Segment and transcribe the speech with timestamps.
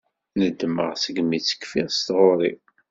[0.45, 2.51] Ndemmeɣ segmi tt-kfiɣ s tɣuri.